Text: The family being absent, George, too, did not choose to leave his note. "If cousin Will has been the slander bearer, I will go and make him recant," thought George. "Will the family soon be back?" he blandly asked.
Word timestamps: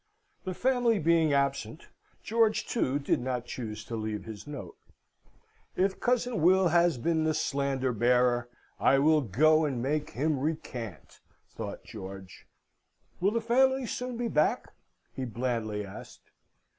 The 0.45 0.55
family 0.55 0.97
being 0.97 1.31
absent, 1.31 1.89
George, 2.23 2.65
too, 2.65 2.97
did 2.97 3.19
not 3.19 3.45
choose 3.45 3.83
to 3.85 3.95
leave 3.95 4.25
his 4.25 4.47
note. 4.47 4.75
"If 5.75 5.99
cousin 5.99 6.41
Will 6.41 6.69
has 6.69 6.97
been 6.97 7.23
the 7.23 7.35
slander 7.35 7.93
bearer, 7.93 8.49
I 8.79 8.97
will 8.97 9.21
go 9.21 9.63
and 9.63 9.79
make 9.79 10.09
him 10.13 10.39
recant," 10.39 11.19
thought 11.49 11.83
George. 11.83 12.47
"Will 13.19 13.29
the 13.29 13.41
family 13.41 13.85
soon 13.85 14.17
be 14.17 14.27
back?" 14.27 14.73
he 15.15 15.23
blandly 15.23 15.85
asked. 15.85 16.31